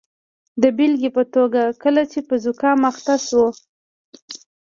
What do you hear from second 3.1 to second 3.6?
اوسو.